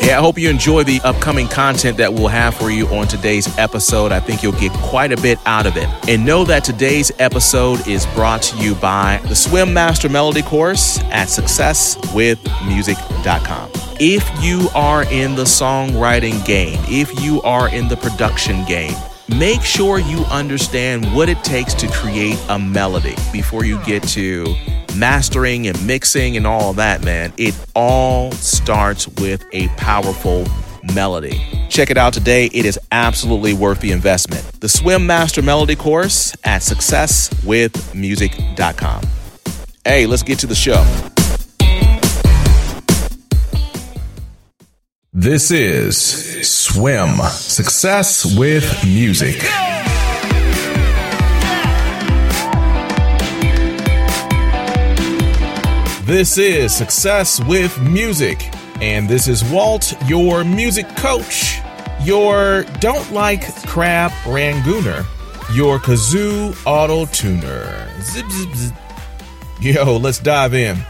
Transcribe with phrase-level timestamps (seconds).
[0.00, 3.56] Hey, I hope you enjoy the upcoming content that we'll have for you on today's
[3.56, 4.10] episode.
[4.10, 5.88] I think you'll get quite a bit out of it.
[6.08, 10.98] And know that today's episode is brought to you by the Swim Master Melody course
[11.04, 13.70] at successwithmusic.com.
[14.00, 18.96] If you are in the songwriting game, if you are in the production game,
[19.34, 24.46] make sure you understand what it takes to create a melody before you get to
[24.96, 27.32] mastering and mixing and all that, man.
[27.36, 30.46] It all starts with a powerful
[30.94, 31.40] melody.
[31.68, 32.46] Check it out today.
[32.46, 34.42] It is absolutely worth the investment.
[34.60, 39.02] The Swim Master Melody course at successwithmusic.com.
[39.84, 41.11] Hey, let's get to the show.
[45.14, 45.94] This is
[46.48, 49.38] Swim Success with Music.
[56.06, 58.42] This is Success with Music,
[58.80, 61.60] and this is Walt, your music coach,
[62.02, 65.04] your don't like crap rangooner,
[65.54, 67.86] your kazoo auto tuner.
[68.00, 68.74] Zip, zip, zip.
[69.60, 70.82] Yo, let's dive in.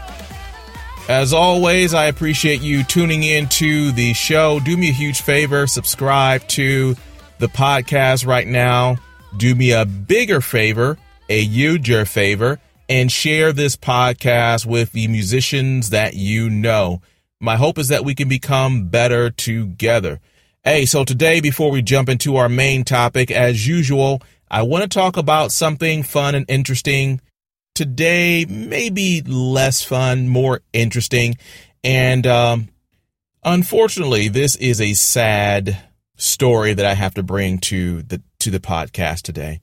[1.09, 4.61] As always, I appreciate you tuning in to the show.
[4.61, 6.95] Do me a huge favor, subscribe to
[7.39, 8.95] the podcast right now.
[9.35, 15.89] Do me a bigger favor, a huger favor, and share this podcast with the musicians
[15.89, 17.01] that you know.
[17.41, 20.21] My hope is that we can become better together.
[20.63, 24.87] Hey, so today, before we jump into our main topic, as usual, I want to
[24.87, 27.19] talk about something fun and interesting.
[27.75, 31.37] Today, maybe less fun, more interesting.
[31.83, 32.69] And um,
[33.43, 35.77] unfortunately, this is a sad
[36.15, 39.61] story that I have to bring to the to the podcast today.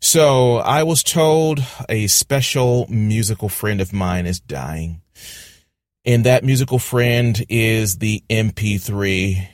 [0.00, 5.02] So I was told a special musical friend of mine is dying.
[6.04, 9.46] And that musical friend is the MP3.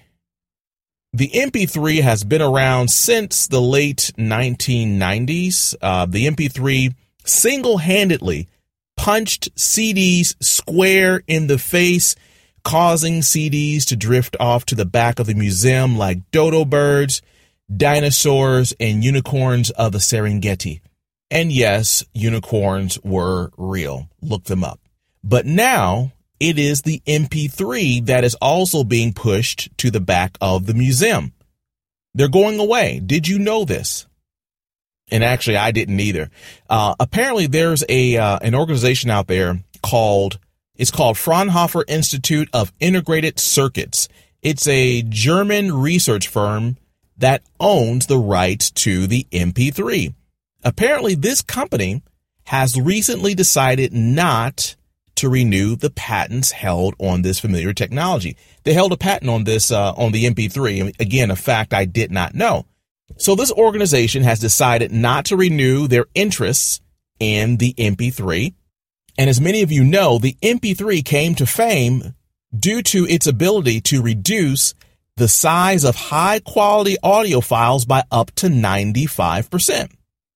[1.12, 5.74] The MP3 has been around since the late 1990s.
[5.82, 6.94] Uh, the MP3
[7.28, 8.48] single handedly
[8.96, 12.16] punched CDs square in the face,
[12.64, 17.22] causing CDs to drift off to the back of the museum like dodo birds
[17.74, 20.80] dinosaurs, and unicorns of the Serengeti.
[21.30, 24.08] And yes, unicorns were real.
[24.22, 24.80] Look them up.
[25.22, 30.66] But now it is the MP3 that is also being pushed to the back of
[30.66, 31.32] the museum.
[32.14, 33.00] They're going away.
[33.04, 34.06] Did you know this?
[35.10, 36.30] And actually, I didn't either.
[36.68, 40.38] Uh, apparently, there's a uh, an organization out there called
[40.76, 44.08] it's called Fraunhofer Institute of Integrated Circuits.
[44.42, 46.76] It's a German research firm
[47.16, 50.14] that owns the rights to the MP3.
[50.62, 52.02] Apparently, this company
[52.44, 54.76] has recently decided not
[55.16, 58.36] to renew the patents held on this familiar technology.
[58.62, 60.98] They held a patent on this uh, on the MP3.
[61.00, 62.66] Again, a fact I did not know.
[63.18, 66.80] So this organization has decided not to renew their interests
[67.18, 68.54] in the MP3.
[69.18, 72.14] And as many of you know, the MP3 came to fame
[72.56, 74.74] due to its ability to reduce
[75.16, 79.90] the size of high quality audio files by up to 95%.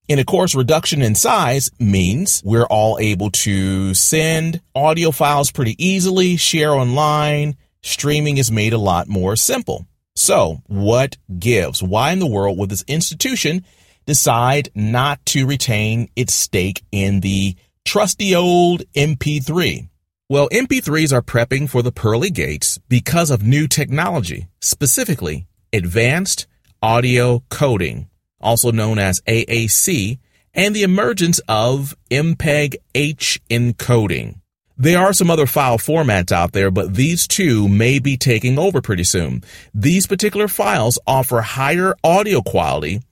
[0.09, 5.76] And of course, reduction in size means we're all able to send audio files pretty
[5.82, 7.56] easily, share online.
[7.82, 9.87] Streaming is made a lot more simple.
[10.22, 11.83] So what gives?
[11.83, 13.65] Why in the world would this institution
[14.06, 19.88] decide not to retain its stake in the trusty old MP3?
[20.28, 26.47] Well, MP3s are prepping for the pearly gates because of new technology, specifically advanced
[26.81, 28.09] audio coding,
[28.41, 30.21] also known as AAC,
[30.54, 34.37] and the emergence of MPEG H encoding.
[34.77, 38.81] There are some other file formats out there, but these two may be taking over
[38.81, 39.44] pretty soon.
[39.75, 43.03] These particular files offer higher audio quality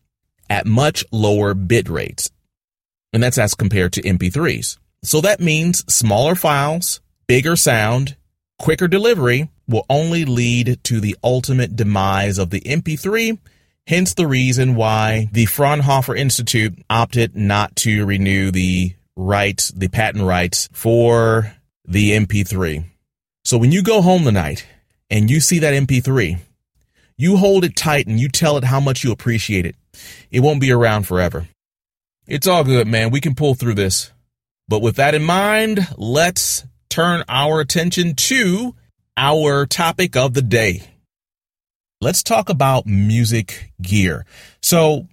[0.48, 2.30] at much lower bit rates.
[3.12, 4.78] And that's as compared to MP3s.
[5.02, 8.16] So that means smaller files, bigger sound,
[8.58, 13.38] quicker delivery will only lead to the ultimate demise of the MP3,
[13.86, 20.24] hence the reason why the Fraunhofer Institute opted not to renew the rights, the patent
[20.24, 21.52] rights for
[21.84, 22.84] the MP3.
[23.44, 24.66] So when you go home tonight
[25.08, 26.38] and you see that MP3,
[27.16, 29.76] you hold it tight and you tell it how much you appreciate it.
[30.30, 31.48] It won't be around forever.
[32.26, 33.10] It's all good, man.
[33.10, 34.10] We can pull through this.
[34.68, 38.74] But with that in mind, let's turn our attention to
[39.16, 40.82] our topic of the day.
[42.00, 44.24] Let's talk about music gear.
[44.62, 45.08] So,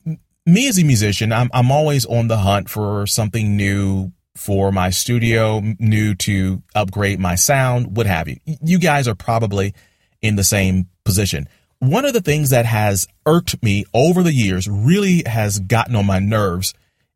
[0.47, 4.89] me as a musician, I'm, I'm always on the hunt for something new, for my
[4.89, 8.38] studio, new to upgrade my sound, what have you.
[8.63, 9.73] You guys are probably
[10.21, 11.49] in the same position.
[11.79, 16.05] One of the things that has irked me over the years, really has gotten on
[16.05, 16.73] my nerves,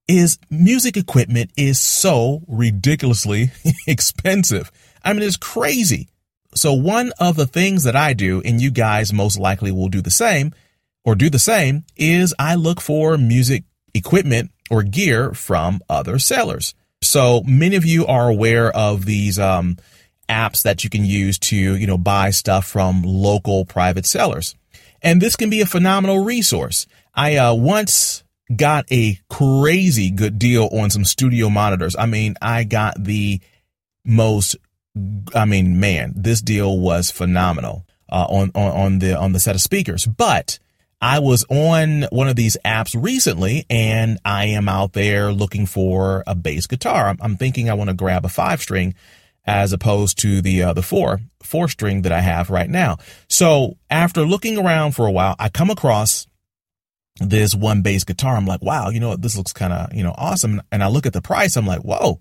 [0.07, 3.51] is music equipment is so ridiculously
[3.87, 4.71] expensive.
[5.03, 6.09] I mean, it's crazy.
[6.53, 10.01] So one of the things that I do, and you guys most likely will do
[10.01, 10.53] the same
[11.03, 13.63] or do the same, is I look for music
[13.93, 16.73] equipment or gear from other sellers.
[17.01, 19.77] So many of you are aware of these um,
[20.29, 24.55] apps that you can use to, you know, buy stuff from local private sellers.
[25.01, 26.85] And this can be a phenomenal resource.
[27.13, 28.23] I uh, once
[28.55, 31.95] got a crazy good deal on some studio monitors.
[31.97, 33.41] I mean, I got the
[34.05, 34.57] most
[35.33, 39.55] I mean, man, this deal was phenomenal uh, on, on on the on the set
[39.55, 40.05] of speakers.
[40.05, 40.59] But
[41.01, 46.23] I was on one of these apps recently, and I am out there looking for
[46.27, 47.07] a bass guitar.
[47.07, 48.93] I'm, I'm thinking I want to grab a five string
[49.45, 52.97] as opposed to the uh, the four four string that I have right now.
[53.27, 56.27] So after looking around for a while, I come across
[57.19, 58.35] this one bass guitar.
[58.35, 59.21] I'm like, wow, you know what?
[59.21, 60.61] This looks kind of you know awesome.
[60.71, 61.57] And I look at the price.
[61.57, 62.19] I'm like, whoa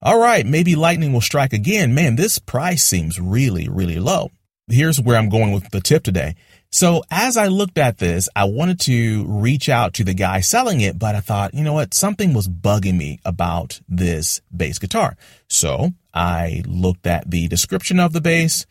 [0.00, 1.94] all right, maybe lightning will strike again.
[1.94, 4.30] Man, this price seems really, really low.
[4.68, 6.36] Here's where I'm going with the tip today.
[6.70, 10.80] So as I looked at this, I wanted to reach out to the guy selling
[10.82, 11.94] it, but I thought, you know what?
[11.94, 15.16] Something was bugging me about this bass guitar.
[15.48, 18.66] So I looked at the description of the bass.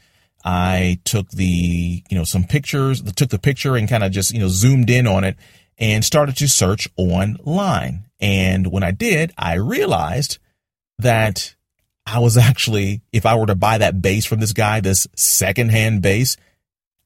[0.45, 4.39] I took the, you know, some pictures, took the picture and kind of just, you
[4.39, 5.35] know, zoomed in on it
[5.79, 8.05] and started to search online.
[8.19, 10.37] And when I did, I realized
[10.99, 11.55] that
[12.07, 16.01] I was actually, if I were to buy that bass from this guy, this secondhand
[16.01, 16.37] bass,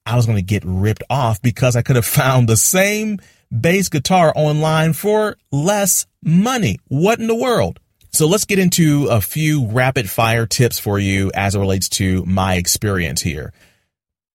[0.06, 3.18] I was going to get ripped off because I could have found the same
[3.50, 6.78] bass guitar online for less money.
[6.86, 7.80] What in the world?
[8.12, 12.24] So let's get into a few rapid fire tips for you as it relates to
[12.24, 13.52] my experience here.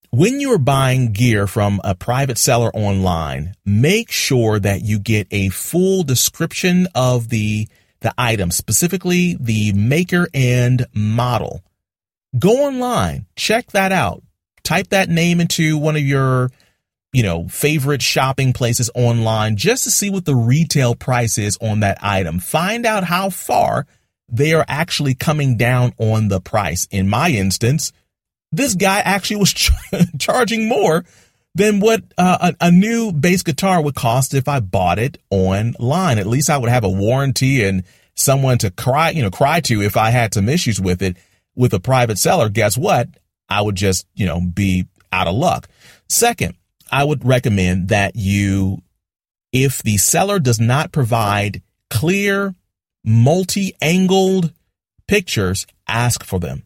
[0.09, 5.49] When you're buying gear from a private seller online, make sure that you get a
[5.49, 7.69] full description of the
[8.01, 11.63] the item, specifically the maker and model.
[12.37, 14.21] Go online, check that out.
[14.63, 16.51] Type that name into one of your,
[17.13, 21.79] you know, favorite shopping places online just to see what the retail price is on
[21.79, 22.39] that item.
[22.39, 23.87] Find out how far
[24.29, 26.87] they are actually coming down on the price.
[26.91, 27.93] In my instance,
[28.51, 29.71] this guy actually was ch-
[30.19, 31.05] charging more
[31.57, 36.19] than what uh, a, a, new bass guitar would cost if I bought it online.
[36.19, 37.83] At least I would have a warranty and
[38.13, 41.17] someone to cry, you know, cry to if I had some issues with it
[41.55, 42.49] with a private seller.
[42.49, 43.09] Guess what?
[43.49, 45.67] I would just, you know, be out of luck.
[46.07, 46.55] Second,
[46.91, 48.83] I would recommend that you,
[49.51, 52.53] if the seller does not provide clear,
[53.03, 54.53] multi-angled
[55.07, 56.63] pictures, ask for them.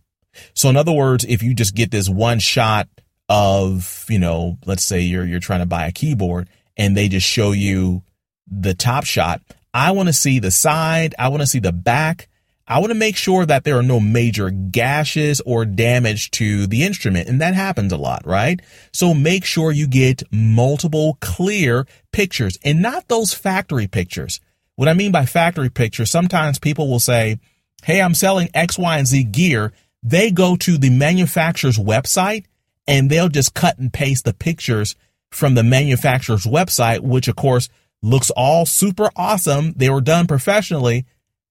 [0.53, 2.89] So in other words, if you just get this one shot
[3.31, 7.25] of, you know, let's say you're you're trying to buy a keyboard and they just
[7.25, 8.03] show you
[8.45, 9.41] the top shot,
[9.73, 12.27] I want to see the side, I want to see the back.
[12.67, 16.83] I want to make sure that there are no major gashes or damage to the
[16.83, 17.27] instrument.
[17.27, 18.61] And that happens a lot, right?
[18.93, 24.39] So make sure you get multiple clear pictures and not those factory pictures.
[24.75, 27.39] What I mean by factory pictures, sometimes people will say,
[27.83, 29.73] Hey, I'm selling X, Y, and Z gear.
[30.03, 32.45] They go to the manufacturer's website
[32.87, 34.95] and they'll just cut and paste the pictures
[35.31, 37.69] from the manufacturer's website, which of course
[38.01, 39.73] looks all super awesome.
[39.73, 41.05] They were done professionally.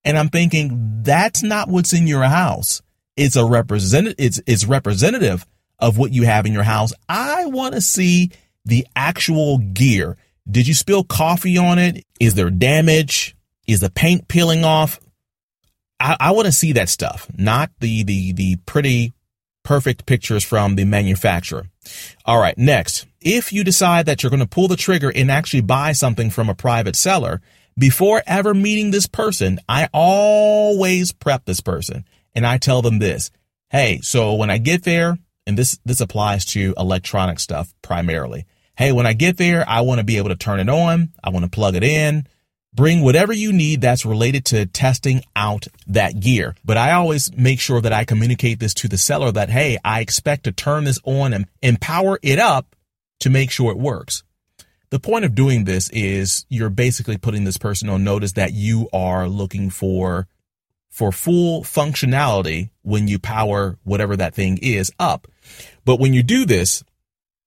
[0.04, 2.82] And I'm thinking that's not what's in your house.
[3.16, 5.46] It's a representative, it's, it's representative
[5.78, 6.92] of what you have in your house.
[7.08, 8.30] I want to see
[8.64, 10.16] the actual gear.
[10.50, 12.04] Did you spill coffee on it?
[12.18, 13.36] Is there damage?
[13.66, 15.00] Is the paint peeling off?
[15.98, 19.12] I, I want to see that stuff, not the, the, the pretty
[19.70, 21.64] perfect pictures from the manufacturer.
[22.24, 22.58] All right.
[22.58, 26.28] Next, if you decide that you're going to pull the trigger and actually buy something
[26.28, 27.40] from a private seller,
[27.78, 33.30] before ever meeting this person, I always prep this person and I tell them this.
[33.68, 38.46] Hey, so when I get there, and this, this applies to electronic stuff primarily.
[38.76, 41.12] Hey, when I get there, I want to be able to turn it on.
[41.22, 42.26] I want to plug it in.
[42.72, 46.54] Bring whatever you need that's related to testing out that gear.
[46.64, 50.00] But I always make sure that I communicate this to the seller that, hey, I
[50.00, 52.76] expect to turn this on and, and power it up
[53.20, 54.22] to make sure it works.
[54.90, 58.88] The point of doing this is you're basically putting this person on notice that you
[58.92, 60.26] are looking for
[60.88, 65.28] for full functionality when you power whatever that thing is up.
[65.84, 66.82] But when you do this,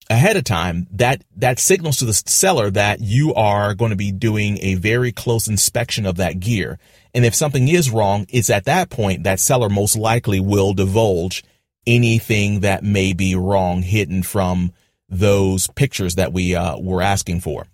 [0.10, 4.12] ahead of time, that, that signals to the seller that you are going to be
[4.12, 6.80] doing a very close inspection of that gear.
[7.14, 11.44] And if something is wrong, it's at that point that seller most likely will divulge
[11.86, 14.74] anything that may be wrong hidden from
[15.10, 17.68] those pictures that we uh, were asking for.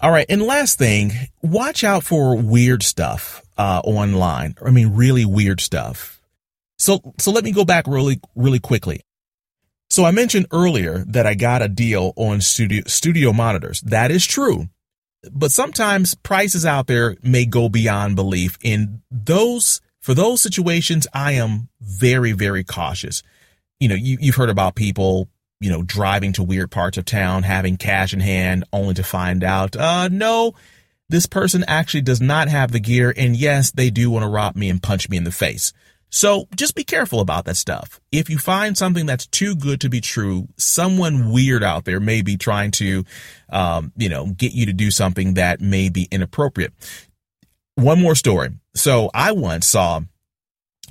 [0.00, 0.26] All right.
[0.28, 4.54] And last thing, watch out for weird stuff uh, online.
[4.64, 6.20] I mean, really weird stuff.
[6.78, 9.00] So, so let me go back really, really quickly.
[9.98, 13.80] So I mentioned earlier that I got a deal on studio, studio monitors.
[13.80, 14.68] That is true.
[15.32, 18.58] But sometimes prices out there may go beyond belief.
[18.62, 23.24] In those, for those situations, I am very, very cautious.
[23.80, 25.28] You know, you, you've heard about people
[25.58, 29.42] you know, driving to weird parts of town, having cash in hand, only to find
[29.42, 30.54] out, uh, no,
[31.08, 33.12] this person actually does not have the gear.
[33.16, 35.72] And yes, they do want to rob me and punch me in the face.
[36.10, 38.00] So just be careful about that stuff.
[38.10, 42.22] If you find something that's too good to be true, someone weird out there may
[42.22, 43.04] be trying to,
[43.50, 46.72] um, you know, get you to do something that may be inappropriate.
[47.74, 48.50] One more story.
[48.74, 50.00] So I once saw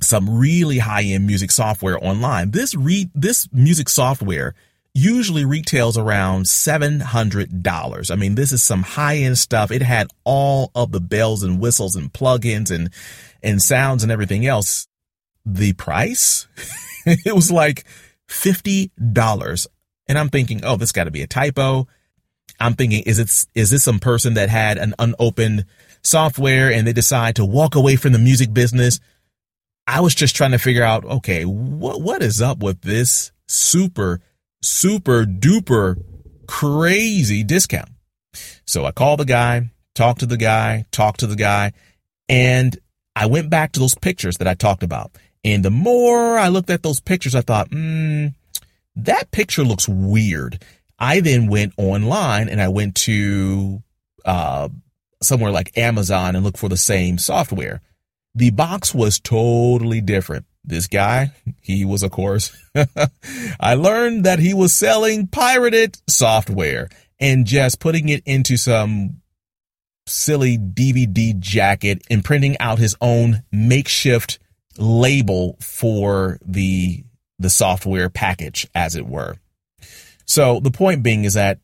[0.00, 2.52] some really high end music software online.
[2.52, 4.54] This re this music software
[4.94, 8.10] usually retails around $700.
[8.10, 9.70] I mean, this is some high end stuff.
[9.70, 12.90] It had all of the bells and whistles and plugins and,
[13.42, 14.88] and sounds and everything else.
[15.50, 16.46] The price,
[17.06, 17.84] it was like
[18.28, 19.66] $50.
[20.06, 21.86] And I'm thinking, oh, this got to be a typo.
[22.60, 25.64] I'm thinking, is it, is this some person that had an unopened
[26.02, 29.00] software and they decide to walk away from the music business?
[29.86, 34.20] I was just trying to figure out, okay, what, what is up with this super,
[34.62, 36.02] super duper
[36.46, 37.88] crazy discount?
[38.66, 41.72] So I called the guy, talked to the guy, talked to the guy,
[42.28, 42.76] and
[43.16, 45.12] I went back to those pictures that I talked about.
[45.54, 48.28] And the more I looked at those pictures, I thought, hmm,
[48.96, 50.62] that picture looks weird.
[50.98, 53.82] I then went online and I went to
[54.26, 54.68] uh,
[55.22, 57.80] somewhere like Amazon and looked for the same software.
[58.34, 60.44] The box was totally different.
[60.64, 62.54] This guy, he was, of course,
[63.60, 69.22] I learned that he was selling pirated software and just putting it into some
[70.06, 74.38] silly DVD jacket and printing out his own makeshift
[74.78, 77.04] label for the
[77.38, 79.36] the software package as it were.
[80.24, 81.60] So the point being is that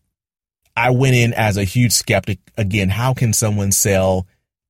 [0.77, 4.27] I went in as a huge skeptic again, how can someone sell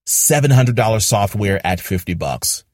[0.07, 2.65] $700 software at 50 bucks.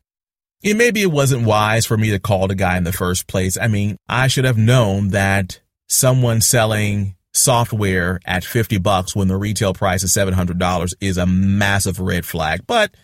[0.65, 3.57] And maybe it wasn't wise for me to call the guy in the first place.
[3.57, 9.37] I mean, I should have known that someone selling software at 50 bucks when the
[9.37, 12.67] retail price is $700 is a massive red flag.
[12.67, 12.95] But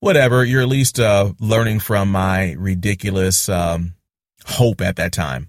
[0.00, 3.94] whatever, you're at least uh, learning from my ridiculous um,
[4.44, 5.48] hope at that time.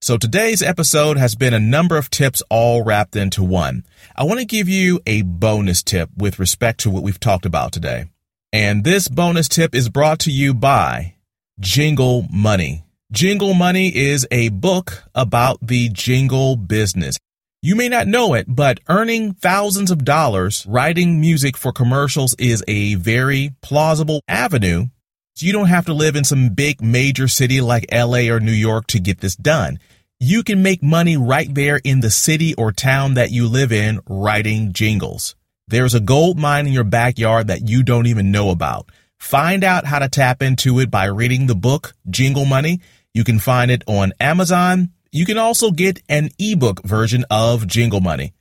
[0.00, 3.84] So today's episode has been a number of tips all wrapped into one.
[4.14, 7.72] I want to give you a bonus tip with respect to what we've talked about
[7.72, 8.04] today.
[8.52, 11.16] And this bonus tip is brought to you by
[11.58, 12.84] Jingle Money.
[13.10, 17.16] Jingle Money is a book about the jingle business.
[17.62, 22.62] You may not know it, but earning thousands of dollars writing music for commercials is
[22.68, 24.86] a very plausible avenue.
[25.34, 28.52] So You don't have to live in some big major city like LA or New
[28.52, 29.78] York to get this done.
[30.20, 34.00] You can make money right there in the city or town that you live in
[34.08, 35.34] writing jingles.
[35.68, 38.90] There's a gold mine in your backyard that you don't even know about.
[39.18, 42.80] Find out how to tap into it by reading the book Jingle Money.
[43.12, 44.90] You can find it on Amazon.
[45.16, 48.34] You can also get an ebook version of Jingle Money.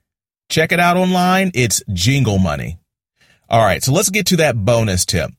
[0.50, 1.52] Check it out online.
[1.54, 2.80] It's Jingle Money.
[3.50, 5.32] All right, so let's get to that bonus tip.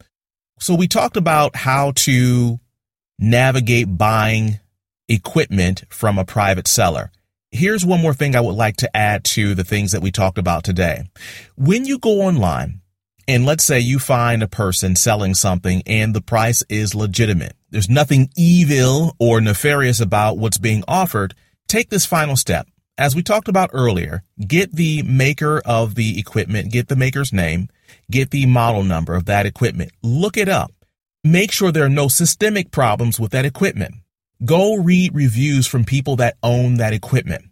[0.60, 2.58] So we talked about how to
[3.18, 4.60] navigate buying
[5.10, 7.12] equipment from a private seller.
[7.50, 10.38] Here's one more thing I would like to add to the things that we talked
[10.38, 11.04] about today.
[11.54, 12.80] When you go online,
[13.28, 17.54] and let's say you find a person selling something and the price is legitimate.
[17.70, 21.34] There's nothing evil or nefarious about what's being offered.
[21.66, 22.68] Take this final step.
[22.98, 27.68] As we talked about earlier, get the maker of the equipment, get the maker's name,
[28.10, 30.72] get the model number of that equipment, look it up.
[31.22, 33.96] Make sure there are no systemic problems with that equipment.
[34.44, 37.46] Go read reviews from people that own that equipment.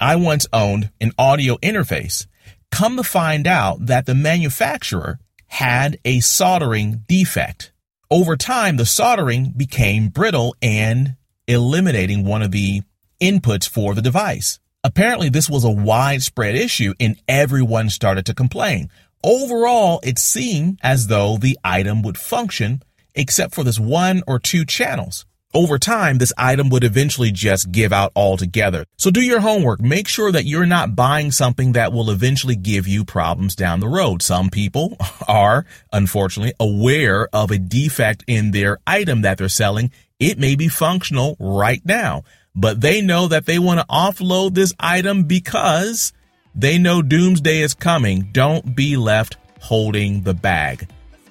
[0.00, 2.26] I once owned an audio interface.
[2.70, 7.72] Come to find out that the manufacturer had a soldering defect.
[8.10, 12.82] Over time, the soldering became brittle and eliminating one of the
[13.20, 14.58] inputs for the device.
[14.82, 18.90] Apparently, this was a widespread issue and everyone started to complain.
[19.22, 22.82] Overall, it seemed as though the item would function
[23.14, 25.26] except for this one or two channels.
[25.52, 28.84] Over time, this item would eventually just give out altogether.
[28.96, 29.80] So do your homework.
[29.80, 33.88] Make sure that you're not buying something that will eventually give you problems down the
[33.88, 34.22] road.
[34.22, 34.96] Some people
[35.28, 39.90] are, unfortunately, aware of a defect in their item that they're selling.
[40.18, 44.74] It may be functional right now, but they know that they want to offload this
[44.78, 46.12] item because
[46.54, 48.28] they know doomsday is coming.
[48.32, 50.88] Don't be left holding the bag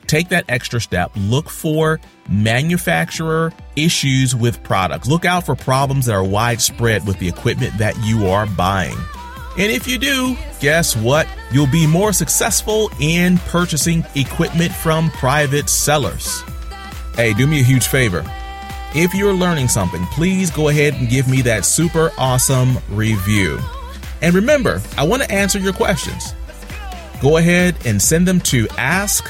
[0.09, 1.11] take that extra step.
[1.15, 5.07] Look for manufacturer issues with products.
[5.07, 8.97] Look out for problems that are widespread with the equipment that you are buying.
[9.57, 11.27] And if you do, guess what?
[11.51, 16.41] You'll be more successful in purchasing equipment from private sellers.
[17.15, 18.23] Hey, do me a huge favor.
[18.95, 23.59] If you're learning something, please go ahead and give me that super awesome review.
[24.21, 26.33] And remember, I want to answer your questions.
[27.21, 29.29] Go ahead and send them to ask